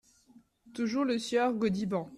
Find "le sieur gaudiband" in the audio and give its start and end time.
1.05-2.09